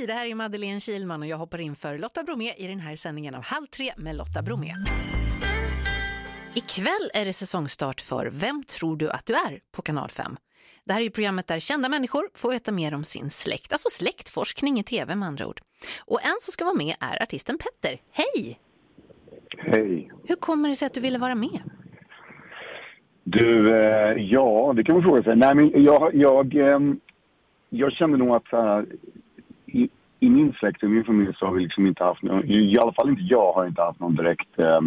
Hej, 0.00 0.06
det 0.06 0.12
här 0.12 0.26
är 0.26 0.34
Madeleine 0.34 0.80
Kilman 0.80 1.22
och 1.22 1.28
jag 1.28 1.36
hoppar 1.36 1.60
in 1.60 1.74
för 1.74 1.98
Lotta 1.98 2.22
Bromé 2.22 2.54
i 2.56 2.66
den 2.66 2.80
här 2.80 2.96
sändningen 2.96 3.34
av 3.34 3.44
Halv 3.44 3.66
tre 3.66 3.92
med 3.96 4.16
Lotta 4.16 4.42
Bromé. 4.42 4.74
Ikväll 6.54 7.10
är 7.14 7.24
det 7.24 7.32
säsongstart 7.32 8.00
för 8.00 8.30
Vem 8.32 8.64
tror 8.64 8.96
du 8.96 9.10
att 9.10 9.26
du 9.26 9.34
är 9.34 9.60
på 9.76 9.82
Kanal 9.82 10.08
5. 10.08 10.36
Det 10.84 10.92
här 10.92 11.00
är 11.00 11.10
programmet 11.10 11.46
där 11.46 11.58
kända 11.58 11.88
människor 11.88 12.22
får 12.34 12.50
veta 12.50 12.72
mer 12.72 12.94
om 12.94 13.04
sin 13.04 13.30
släkt, 13.30 13.72
alltså 13.72 13.88
släktforskning 13.90 14.78
i 14.78 14.84
tv 14.84 15.16
med 15.16 15.28
andra 15.28 15.46
ord. 15.46 15.60
Och 16.04 16.24
en 16.24 16.36
som 16.40 16.52
ska 16.52 16.64
vara 16.64 16.76
med 16.76 16.94
är 17.00 17.22
artisten 17.22 17.58
Petter. 17.58 18.00
Hej! 18.12 18.58
Hej. 19.58 20.12
Hur 20.24 20.36
kommer 20.36 20.68
det 20.68 20.74
sig 20.74 20.86
att 20.86 20.94
du 20.94 21.00
ville 21.00 21.18
vara 21.18 21.34
med? 21.34 21.60
Du, 23.24 23.74
eh, 23.74 24.22
ja, 24.22 24.72
det 24.76 24.84
kan 24.84 24.94
man 24.94 25.04
fråga 25.04 25.22
sig. 25.22 25.36
Nej, 25.36 25.54
men 25.54 25.84
jag, 25.84 26.14
jag, 26.14 26.56
eh, 26.56 26.80
jag 27.70 27.92
kände 27.92 28.18
nog 28.18 28.34
att 28.36 28.52
i, 30.20 30.30
min 30.30 30.52
släkt 30.52 30.82
och 30.82 30.90
min 30.90 31.04
familj 31.04 31.32
så 31.38 31.46
har 31.46 31.52
vi 31.52 31.62
liksom 31.62 31.86
inte 31.86 32.04
haft, 32.04 32.22
någon, 32.22 32.44
i 32.44 32.78
alla 32.78 32.92
fall 32.92 33.08
inte 33.08 33.22
jag 33.22 33.52
har 33.52 33.66
inte 33.66 33.82
haft 33.82 34.00
någon 34.00 34.14
direkt 34.14 34.58
eh, 34.58 34.80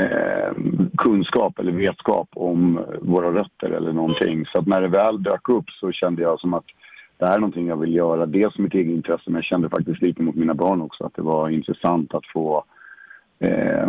eh, 0.00 0.52
kunskap 0.98 1.58
eller 1.58 1.72
vetskap 1.72 2.28
om 2.34 2.78
eh, 2.78 2.84
våra 3.00 3.32
rötter 3.32 3.70
eller 3.70 3.92
någonting. 3.92 4.46
Så 4.46 4.58
att 4.58 4.66
när 4.66 4.80
det 4.80 4.88
väl 4.88 5.22
dök 5.22 5.48
upp 5.48 5.70
så 5.70 5.92
kände 5.92 6.22
jag 6.22 6.40
som 6.40 6.54
att 6.54 6.64
det 7.18 7.26
här 7.26 7.34
är 7.34 7.38
någonting 7.38 7.66
jag 7.66 7.76
vill 7.76 7.94
göra. 7.94 8.26
Dels 8.26 8.54
som 8.54 8.64
ett 8.64 8.74
eget 8.74 8.92
intresse 8.92 9.22
men 9.26 9.34
jag 9.34 9.44
kände 9.44 9.68
faktiskt 9.68 10.02
lite 10.02 10.22
mot 10.22 10.34
mina 10.34 10.54
barn 10.54 10.80
också 10.80 11.04
att 11.04 11.14
det 11.14 11.22
var 11.22 11.48
intressant 11.48 12.14
att 12.14 12.26
få 12.26 12.64
eh, 13.38 13.88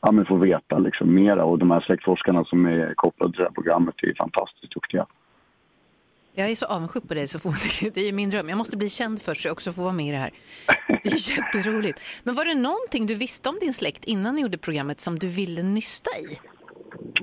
ja, 0.00 0.12
men 0.12 0.24
få 0.24 0.36
veta 0.36 0.78
liksom 0.78 1.14
mera. 1.14 1.44
Och 1.44 1.58
de 1.58 1.70
här 1.70 1.80
släktforskarna 1.80 2.44
som 2.44 2.66
är 2.66 2.94
kopplade 2.94 3.32
till 3.32 3.38
det 3.38 3.48
här 3.48 3.54
programmet 3.54 3.94
är 4.02 4.14
fantastiskt 4.18 4.74
duktiga. 4.74 5.06
Jag 6.34 6.50
är 6.50 6.54
så 6.54 6.66
avundsjuk 6.66 7.08
på 7.08 7.14
dig, 7.14 7.26
så 7.26 7.38
får, 7.38 7.50
det 7.94 8.00
är 8.00 8.06
ju 8.06 8.12
min 8.12 8.30
dröm. 8.30 8.48
Jag 8.48 8.58
måste 8.58 8.76
bli 8.76 8.88
känd 8.88 9.22
först 9.22 9.42
så 9.42 9.48
jag 9.48 9.52
också 9.52 9.72
får 9.72 9.82
vara 9.82 9.92
med 9.92 10.06
i 10.06 10.10
det 10.10 10.16
här. 10.16 10.30
Det 11.02 11.12
är 11.12 11.38
jätteroligt. 11.38 12.00
Men 12.24 12.34
var 12.34 12.44
det 12.44 12.54
någonting 12.54 13.06
du 13.06 13.14
visste 13.14 13.48
om 13.48 13.58
din 13.60 13.74
släkt 13.74 14.04
innan 14.04 14.34
ni 14.34 14.40
gjorde 14.40 14.58
programmet 14.58 15.00
som 15.00 15.18
du 15.18 15.28
ville 15.28 15.62
nysta 15.62 16.10
i? 16.10 16.38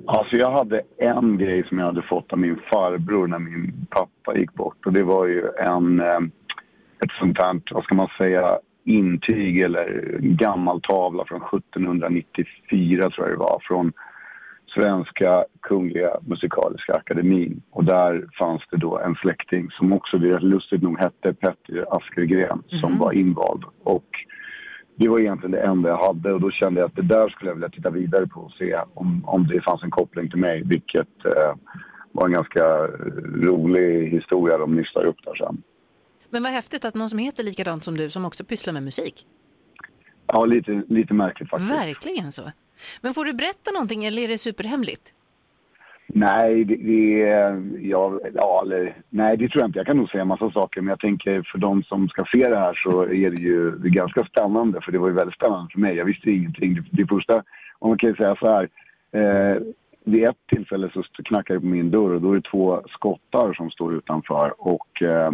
Alltså 0.06 0.36
jag 0.36 0.52
hade 0.52 0.82
en 0.98 1.38
grej 1.38 1.68
som 1.68 1.80
jag 1.80 1.86
hade 1.86 2.02
fått 2.02 2.34
av 2.34 2.40
min 2.40 2.60
farbror 2.72 3.28
när 3.28 3.40
min 3.40 3.88
pappa 3.90 4.38
gick 4.38 4.54
bort. 4.54 4.86
Och 4.86 4.94
det 4.94 5.04
var 5.04 5.26
ju 5.26 5.48
en, 5.60 6.00
eh, 6.00 6.20
ett 7.04 7.12
sånt 7.20 7.38
här, 7.38 7.62
vad 7.72 7.84
ska 7.84 7.96
man 7.96 8.10
säga, 8.18 8.60
intyg 8.84 9.60
eller 9.60 10.18
gammal 10.20 10.82
tavla 10.82 11.26
från 11.26 11.42
1794 11.42 13.10
tror 13.10 13.28
jag 13.28 13.38
det 13.38 13.40
var. 13.40 13.60
Från 13.68 13.94
Svenska 14.78 15.46
Kungliga 15.62 16.20
Musikaliska 16.26 16.94
Akademin. 16.94 17.62
Och 17.72 17.84
där 17.84 18.30
fanns 18.40 18.62
det 18.72 18.78
då 18.78 19.00
en 19.00 19.16
släkting 19.16 19.72
som 19.72 19.94
också 19.94 20.18
lustigt 20.18 20.82
nog 20.82 21.00
hette 21.00 21.34
Petter 21.34 21.86
Askergren 21.98 22.64
mm. 22.70 22.82
som 22.82 22.92
mhm. 22.92 23.00
var 23.00 23.12
invald. 23.12 23.64
Och 23.84 24.08
det 24.96 25.08
var 25.08 25.20
egentligen 25.20 25.52
det 25.52 25.62
enda 25.62 25.90
jag 25.90 25.98
hade 26.08 26.34
och 26.34 26.42
då 26.42 26.52
kände 26.52 26.80
jag 26.80 26.88
att 26.88 26.96
det 26.96 27.02
där 27.02 27.30
skulle 27.30 27.50
jag 27.50 27.56
vilja 27.56 27.70
titta 27.70 27.90
vidare 27.90 28.28
på 28.28 28.42
och 28.42 28.52
se 28.52 28.80
om, 28.94 29.24
om 29.26 29.48
det 29.48 29.62
fanns 29.62 29.84
en 29.84 29.92
koppling 29.92 30.30
till 30.30 30.40
mig. 30.40 30.64
Vilket 30.66 31.26
eh, 31.26 31.56
var 32.12 32.26
en 32.26 32.34
ganska 32.34 32.64
rolig 33.48 34.10
historia 34.10 34.58
de 34.58 34.76
nystar 34.76 35.06
upp 35.06 35.18
där 35.24 35.36
sen. 35.36 35.64
Men 36.30 36.44
vad 36.44 36.52
häftigt 36.52 36.86
att 36.86 36.96
någon 36.96 37.10
som 37.10 37.20
heter 37.20 37.44
likadant 37.44 37.84
som 37.84 37.98
du 37.98 38.10
som 38.10 38.26
också 38.26 38.44
pysslar 38.44 38.74
med 38.74 38.84
musik. 38.84 39.28
Ja, 40.28 40.46
lite, 40.46 40.84
lite 40.88 41.14
märkligt 41.14 41.50
faktiskt. 41.50 41.72
Verkligen 41.72 42.32
så. 42.32 42.52
Men 43.02 43.14
får 43.14 43.26
du 43.26 43.34
berätta 43.34 43.72
någonting 43.72 44.06
eller 44.06 44.22
är 44.22 44.28
det 44.28 44.38
superhemligt? 44.38 45.14
Nej, 46.08 46.64
det, 46.64 46.76
det 46.76 47.20
ja, 47.82 48.20
ja, 48.34 48.62
eller, 48.66 48.96
nej, 49.10 49.38
det 49.38 49.50
tror 49.50 49.62
jag 49.62 49.70
inte. 49.70 49.80
Jag 49.80 49.86
kan 49.86 49.98
nog 49.98 50.10
säga 50.10 50.22
en 50.22 50.28
massa 50.28 50.52
saker, 50.52 50.82
men 50.82 50.90
jag 50.90 51.00
tänker 51.00 51.42
för 51.52 51.58
de 51.58 51.84
som 51.84 52.08
ska 52.08 52.26
se 52.32 52.50
det 52.50 52.60
här 52.60 52.74
så 52.74 53.02
är 53.04 53.32
det 53.32 53.42
ju 53.42 53.72
det 53.72 53.88
är 53.88 53.92
ganska 53.92 54.24
spännande, 54.24 54.82
för 54.82 54.92
det 54.92 54.98
var 54.98 55.08
ju 55.08 55.14
väldigt 55.14 55.36
spännande 55.36 55.70
för 55.74 55.80
mig. 55.80 55.96
Jag 55.96 56.06
visste 56.06 56.32
ingenting. 56.32 56.74
Det, 56.74 56.84
det 56.92 57.08
första, 57.08 57.44
om 57.80 57.90
man 57.90 57.98
kan 57.98 58.16
säga 58.16 58.36
så 58.36 58.52
här, 58.52 58.70
eh, 59.12 59.62
vid 60.04 60.24
ett 60.24 60.48
tillfälle 60.50 60.90
så 60.94 61.04
knackar 61.24 61.54
det 61.54 61.60
på 61.60 61.66
min 61.66 61.92
dörr 61.92 62.14
och 62.14 62.22
då 62.22 62.32
är 62.32 62.36
det 62.36 62.50
två 62.52 62.82
skottar 62.90 63.54
som 63.54 63.70
står 63.70 63.96
utanför 63.96 64.54
och 64.58 65.02
eh, 65.02 65.32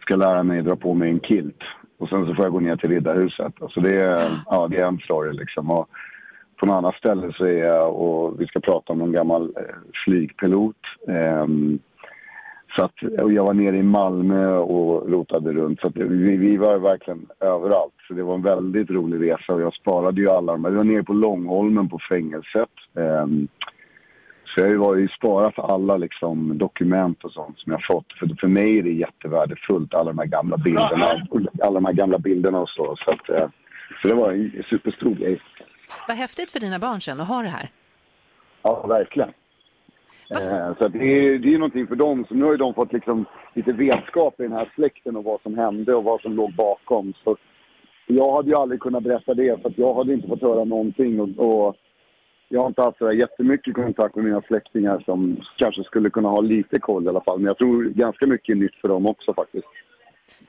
ska 0.00 0.16
lära 0.16 0.42
mig 0.42 0.62
dra 0.62 0.76
på 0.76 0.94
mig 0.94 1.10
en 1.10 1.20
kilt. 1.20 1.62
Och 1.98 2.08
sen 2.08 2.26
så 2.26 2.34
får 2.34 2.44
jag 2.44 2.52
gå 2.52 2.60
ner 2.60 2.76
till 2.76 2.90
Riddarhuset. 2.90 3.62
Alltså 3.62 3.80
det, 3.80 4.00
är, 4.00 4.28
ja, 4.46 4.68
det 4.68 4.76
är 4.76 4.86
en 4.86 4.98
story 4.98 5.32
liksom. 5.32 5.70
Och, 5.70 5.88
på 6.60 6.66
något 6.66 6.76
annat 6.76 6.94
ställe 6.94 7.32
så 7.32 7.44
är 7.44 7.64
jag 7.64 7.94
och 7.94 8.40
vi 8.40 8.46
ska 8.46 8.60
prata 8.60 8.92
om 8.92 9.00
en 9.00 9.12
gammal 9.12 9.42
eh, 9.42 9.74
flygpilot. 10.04 10.76
Um, 11.06 11.78
så 12.76 12.84
att, 12.84 13.02
och 13.22 13.32
jag 13.32 13.44
var 13.44 13.54
nere 13.54 13.76
i 13.76 13.82
Malmö 13.82 14.56
och 14.56 15.10
rotade 15.10 15.52
runt. 15.52 15.80
Så 15.80 15.86
att 15.86 15.96
vi, 15.96 16.36
vi, 16.36 16.56
var 16.56 16.78
verkligen 16.78 17.26
överallt. 17.40 17.94
Så 18.08 18.14
det 18.14 18.22
var 18.22 18.34
en 18.34 18.42
väldigt 18.42 18.90
rolig 18.90 19.30
resa 19.30 19.54
och 19.54 19.60
jag 19.60 19.74
sparade 19.74 20.20
ju 20.20 20.30
alla 20.30 20.52
de 20.52 20.62
Vi 20.62 20.76
var 20.76 20.84
nere 20.84 21.02
på 21.02 21.12
Långholmen 21.12 21.88
på 21.88 21.98
fängelset. 22.08 22.70
Um, 22.94 23.48
så 24.44 24.60
jag 24.60 24.78
har 24.78 24.96
ju 24.96 25.08
sparat 25.08 25.58
alla 25.58 25.96
liksom, 25.96 26.58
dokument 26.58 27.24
och 27.24 27.32
sånt 27.32 27.58
som 27.58 27.72
jag 27.72 27.84
fått. 27.84 28.12
För, 28.18 28.36
för 28.40 28.48
mig 28.48 28.78
är 28.78 28.82
det 28.82 28.92
jättevärdefullt, 28.92 29.94
alla 29.94 30.12
de 30.12 30.18
här 30.18 30.26
gamla 30.26 30.56
bilderna. 30.56 31.26
Alla 31.62 31.74
de 31.74 31.84
här 31.84 31.92
gamla 31.92 32.18
bilderna 32.18 32.60
och 32.60 32.68
så. 32.68 32.96
Så, 32.96 33.10
att, 33.10 33.30
uh, 33.30 33.48
så 34.02 34.08
det 34.08 34.14
var 34.14 34.32
en 34.32 34.64
superstor 34.70 35.14
grej. 35.14 35.40
Vad 36.08 36.16
häftigt 36.16 36.50
för 36.50 36.60
dina 36.60 36.78
barn 36.78 37.00
sen 37.00 37.20
att 37.20 37.28
ha 37.28 37.42
det 37.42 37.48
här. 37.48 37.70
Ja, 38.62 38.86
verkligen. 38.86 39.32
Eh, 40.30 40.76
så 40.78 40.88
det, 40.88 40.98
är, 40.98 41.38
det 41.38 41.54
är 41.54 41.58
någonting 41.58 41.86
för 41.86 41.96
dem. 41.96 42.24
Så 42.28 42.34
nu 42.34 42.44
har 42.44 42.52
ju 42.52 42.56
de 42.56 42.74
fått 42.74 42.92
liksom 42.92 43.24
lite 43.54 43.72
vetskap 43.72 44.40
i 44.40 44.42
den 44.42 44.52
här 44.52 44.72
släkten 44.74 45.16
och 45.16 45.24
vad 45.24 45.40
som 45.42 45.58
hände 45.58 45.94
och 45.94 46.04
vad 46.04 46.20
som 46.20 46.32
låg 46.32 46.54
bakom. 46.54 47.12
Så 47.24 47.36
jag 48.06 48.36
hade 48.36 48.48
ju 48.48 48.56
aldrig 48.56 48.80
kunnat 48.80 49.02
berätta 49.02 49.34
det 49.34 49.62
för 49.62 49.68
att 49.68 49.78
jag 49.78 49.94
hade 49.94 50.12
inte 50.12 50.28
fått 50.28 50.42
höra 50.42 50.64
någonting. 50.64 51.20
Och, 51.20 51.28
och 51.28 51.76
jag 52.48 52.60
har 52.60 52.68
inte 52.68 52.82
haft 52.82 52.98
så 52.98 53.12
jättemycket 53.12 53.74
kontakt 53.74 54.16
med 54.16 54.24
mina 54.24 54.42
släktingar 54.42 55.02
som 55.04 55.40
kanske 55.56 55.84
skulle 55.84 56.10
kunna 56.10 56.28
ha 56.28 56.40
lite 56.40 56.80
koll 56.80 57.04
i 57.04 57.08
alla 57.08 57.20
fall. 57.20 57.38
Men 57.38 57.46
jag 57.46 57.58
tror 57.58 57.84
ganska 57.84 58.26
mycket 58.26 58.52
är 58.52 58.56
nytt 58.56 58.74
för 58.80 58.88
dem 58.88 59.06
också 59.06 59.34
faktiskt. 59.34 59.66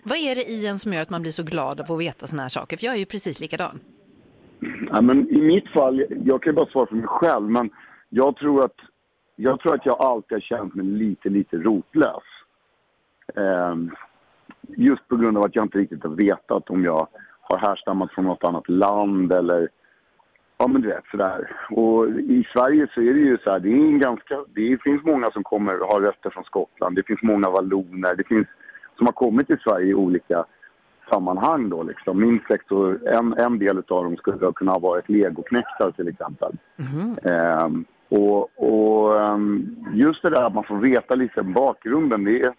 Vad 0.03 0.17
är 0.17 0.35
det 0.35 0.49
i 0.49 0.67
en 0.67 0.79
som 0.79 0.93
gör 0.93 1.01
att 1.01 1.09
man 1.09 1.21
blir 1.21 1.31
så 1.31 1.43
glad 1.43 1.79
av 1.81 1.91
att 1.91 1.99
veta 1.99 2.27
såna 2.27 2.41
här 2.41 2.49
saker? 2.49 2.77
För 2.77 2.85
jag 2.85 2.95
är 2.95 2.99
ju 2.99 3.05
precis 3.05 3.39
likadan. 3.39 3.79
Ja, 4.91 5.01
men 5.01 5.29
I 5.29 5.41
mitt 5.41 5.69
fall, 5.69 6.05
jag 6.09 6.43
kan 6.43 6.51
ju 6.51 6.55
bara 6.55 6.71
svara 6.71 6.85
för 6.85 6.95
mig 6.95 7.07
själv, 7.07 7.49
men 7.49 7.69
jag 8.09 8.35
tror 8.35 8.65
att 8.65 8.75
jag, 9.35 9.59
tror 9.59 9.75
att 9.75 9.85
jag 9.85 10.01
alltid 10.01 10.35
har 10.35 10.41
känt 10.41 10.75
mig 10.75 10.85
lite, 10.85 11.29
lite 11.29 11.57
rotlös. 11.57 12.23
Eh, 13.35 13.75
just 14.67 15.07
på 15.07 15.15
grund 15.15 15.37
av 15.37 15.43
att 15.43 15.55
jag 15.55 15.65
inte 15.65 15.77
riktigt 15.77 16.03
har 16.03 16.09
vetat 16.09 16.69
om 16.69 16.83
jag 16.83 17.07
har 17.41 17.57
härstammat 17.57 18.11
från 18.11 18.25
något 18.25 18.43
annat 18.43 18.69
land 18.69 19.31
eller 19.31 19.69
Ja 20.57 20.67
men 20.67 20.81
du 20.81 20.87
vet 20.87 21.05
sådär. 21.11 21.55
Och 21.69 22.09
i 22.09 22.47
Sverige 22.53 22.87
så 22.93 23.01
är 23.01 23.13
det 23.13 23.19
ju 23.19 23.37
så 23.37 23.51
här, 23.51 23.59
det 23.59 23.69
är 23.69 23.75
en 23.75 23.99
ganska, 23.99 24.45
det 24.55 24.77
finns 24.83 25.03
många 25.03 25.27
som 25.31 25.43
kommer 25.43 25.73
har 25.73 26.01
rötter 26.01 26.29
från 26.29 26.43
Skottland, 26.43 26.95
det 26.95 27.07
finns 27.07 27.21
många 27.21 27.49
valloner, 27.49 28.15
det 28.15 28.27
finns 28.27 28.47
som 28.97 29.05
har 29.05 29.13
kommit 29.13 29.47
till 29.47 29.59
Sverige 29.59 29.87
i 29.87 29.93
olika 29.93 30.45
sammanhang 31.11 31.69
då 31.69 31.83
liksom. 31.83 32.19
Min 32.19 32.39
släkt, 32.47 32.71
en, 33.05 33.33
en 33.33 33.59
del 33.59 33.77
av 33.77 34.03
dem 34.03 34.17
skulle 34.17 34.51
kunna 34.55 34.71
ha 34.71 34.79
varit 34.79 35.09
legoknektar 35.09 35.91
till 35.91 36.07
exempel. 36.07 36.57
Mm. 36.77 37.17
Um, 37.65 37.85
och, 38.09 38.49
och 38.55 39.15
um, 39.15 39.75
just 39.93 40.21
det 40.23 40.29
där 40.29 40.43
att 40.43 40.53
man 40.53 40.63
får 40.63 40.77
veta 40.77 41.15
lite 41.15 41.43
bakgrunden, 41.43 42.23
det, 42.23 42.53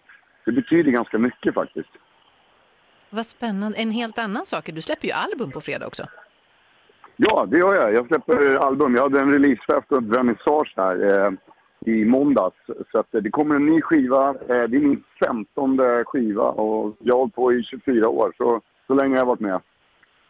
det 0.45 0.51
betyder 0.51 0.91
ganska 0.91 1.17
mycket 1.17 1.53
faktiskt. 1.53 1.89
Vad 3.09 3.25
spännande. 3.25 3.77
En 3.77 3.91
helt 3.91 4.19
annan 4.19 4.45
sak, 4.45 4.69
du 4.73 4.81
släpper 4.81 5.07
ju 5.07 5.13
album 5.13 5.51
på 5.51 5.61
fredag 5.61 5.87
också. 5.87 6.03
Ja, 7.15 7.45
det 7.45 7.57
gör 7.57 7.75
jag. 7.75 7.93
Jag 7.93 8.07
släpper 8.07 8.55
album. 8.55 8.95
Jag 8.95 9.03
hade 9.03 9.19
en 9.19 9.33
releasefest 9.33 9.91
och 9.91 9.97
ett 9.97 10.03
vernissage 10.03 10.73
här. 10.75 11.25
Eh, 11.25 11.31
i 11.85 12.05
måndags. 12.05 12.57
Så 12.91 12.99
att 12.99 13.07
det 13.11 13.29
kommer 13.29 13.55
en 13.55 13.65
ny 13.65 13.81
skiva. 13.81 14.29
Eh, 14.29 14.45
det 14.47 14.77
är 14.77 14.79
min 14.79 15.03
femtonde 15.25 16.03
skiva 16.05 16.43
och 16.43 16.95
jag 16.99 17.13
har 17.13 17.19
hållit 17.19 17.35
på 17.35 17.53
i 17.53 17.63
24 17.63 18.09
år. 18.09 18.33
Så, 18.37 18.61
så 18.87 18.93
länge 18.93 19.13
har 19.13 19.17
jag 19.17 19.25
varit 19.25 19.39
med. 19.39 19.61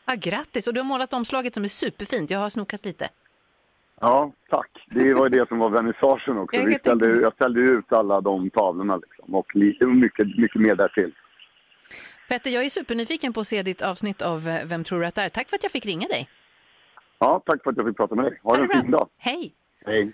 Ah, 0.06 0.16
grattis! 0.16 0.68
Och 0.68 0.74
du 0.74 0.80
har 0.80 0.86
målat 0.86 1.14
omslaget 1.14 1.54
som 1.54 1.64
är 1.64 1.68
superfint. 1.68 2.32
Jag 2.32 2.40
har 2.40 2.50
snokat 2.50 2.86
lite. 2.86 3.10
Ja, 4.02 4.32
tack. 4.50 4.86
Det 4.90 5.14
var 5.14 5.30
det 5.30 5.48
som 5.48 5.60
var 5.60 5.70
vernissagen 5.70 6.38
också. 6.38 6.62
Jag, 6.62 6.80
ställde, 6.80 7.08
jag 7.08 7.34
ställde 7.34 7.60
ut 7.60 7.94
alla 7.94 8.22
de 8.22 8.50
tavlorna 8.50 8.98
liksom, 8.98 9.36
och 9.36 9.56
mycket, 9.56 10.38
mycket 10.38 10.62
mer 10.62 10.76
därtill. 10.76 11.14
Petter, 12.30 12.50
jag 12.50 12.66
är 12.66 12.70
supernyfiken 12.70 13.34
på 13.34 13.40
att 13.40 13.48
se 13.48 13.64
ditt 13.64 13.82
avsnitt 13.82 14.22
av 14.22 14.48
eh, 14.48 14.66
Vem 14.66 14.84
tror 14.84 15.00
du 15.00 15.06
att 15.06 15.16
det 15.16 15.22
är? 15.22 15.30
Tack 15.30 15.50
för 15.50 15.56
att 15.56 15.64
jag 15.64 15.72
fick 15.72 15.86
ringa 15.86 16.08
dig. 16.08 16.30
Ja, 17.20 17.42
tack 17.46 17.64
för 17.64 17.72
att 17.72 17.78
jag 17.78 17.88
fick 17.88 17.98
prata 17.98 18.16
med 18.16 18.26
dig. 18.26 18.40
Ha, 18.44 18.56
ha 18.56 18.64
en 18.64 18.70
fin 18.70 18.92
dag. 18.92 19.10
Hej! 19.18 19.54
Hej! 19.86 20.14